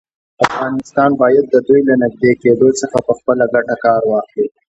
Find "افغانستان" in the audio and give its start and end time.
0.47-1.11